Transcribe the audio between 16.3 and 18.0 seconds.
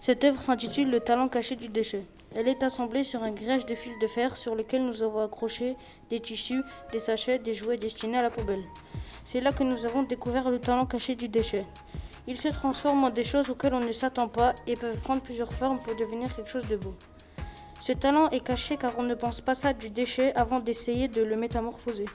quelque chose de beau. Ce